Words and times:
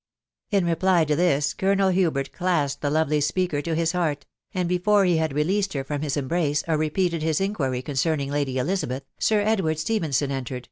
m 0.51 0.63
f& 0.63 0.67
reply 0.67 1.05
to 1.05 1.13
ants, 1.21 1.53
GaWnet 1.53 1.75
afcfcitilaaued 1.77 1.93
<he 1.93 2.07
lavely 2.89 3.17
apeafcer«• 3.19 3.75
&as 3.77 3.91
heart:; 3.91 4.25
and 4.51 4.67
feefisrelie 4.67 5.19
had 5.19 5.31
released 5.31 5.73
her 5.73 5.83
from 5.83 6.01
his 6.01 6.17
embrace 6.17 6.63
or 6.67 6.75
repeated 6.75 7.21
his 7.21 7.39
inquiry 7.39 7.83
concerning 7.83 8.31
Lady 8.31 8.57
Elizabeth, 8.57 9.03
Sir 9.19 9.41
Edward 9.41 9.77
Stephenson 9.77 10.31
entered. 10.31 10.59